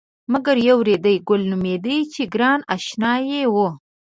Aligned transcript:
مګر 0.31 0.55
یو 0.69 0.77
ریډي 0.87 1.15
ګل 1.27 1.41
نومېده 1.51 1.95
چې 2.13 2.21
ګران 2.33 2.59
اشنای 2.75 3.43
و. 3.53 3.55